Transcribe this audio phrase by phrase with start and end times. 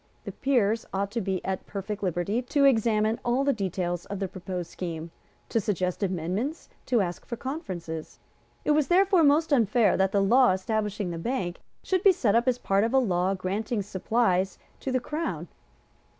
[0.23, 4.27] The Peers ought to be at perfect liberty to examine all the details of the
[4.27, 5.11] proposed scheme,
[5.49, 8.17] to suggest amendments, to ask for conferences.
[8.65, 12.47] It was therefore most unfair that the law establishing the Bank should be sent up
[12.47, 15.47] as part of a law granting supplies to the Crown.